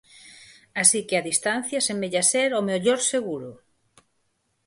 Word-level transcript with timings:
Así 0.81 0.99
que 1.07 1.15
a 1.17 1.25
distancia 1.29 1.85
semella 1.89 2.23
ser 2.31 2.49
o 2.59 2.61
mellor 2.69 2.99
seguro. 3.13 3.51